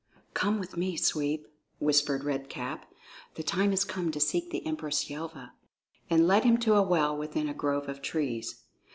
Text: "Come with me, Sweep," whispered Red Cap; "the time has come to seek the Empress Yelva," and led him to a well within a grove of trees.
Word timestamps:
"Come 0.33 0.57
with 0.57 0.77
me, 0.77 0.97
Sweep," 0.97 1.45
whispered 1.77 2.23
Red 2.23 2.49
Cap; 2.49 2.91
"the 3.35 3.43
time 3.43 3.69
has 3.69 3.83
come 3.83 4.09
to 4.13 4.19
seek 4.19 4.49
the 4.49 4.65
Empress 4.65 5.11
Yelva," 5.11 5.51
and 6.09 6.25
led 6.25 6.43
him 6.43 6.57
to 6.61 6.73
a 6.73 6.81
well 6.81 7.15
within 7.15 7.47
a 7.47 7.53
grove 7.53 7.87
of 7.87 8.01
trees. 8.01 8.63